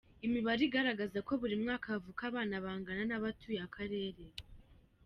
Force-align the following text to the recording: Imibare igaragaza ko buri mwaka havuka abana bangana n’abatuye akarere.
Imibare 0.25 0.61
igaragaza 0.67 1.17
ko 1.27 1.31
buri 1.41 1.55
mwaka 1.63 1.85
havuka 1.93 2.21
abana 2.29 2.55
bangana 2.65 3.03
n’abatuye 3.09 3.59
akarere. 3.67 4.23